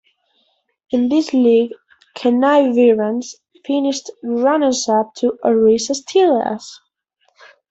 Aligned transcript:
In 0.89 1.09
this 1.09 1.31
league 1.31 1.73
Chennai 2.17 2.73
Veerans 2.73 3.35
finished 3.63 4.09
runners-up 4.23 5.13
to 5.17 5.37
Orissa 5.45 5.93
Steelers. 5.93 6.63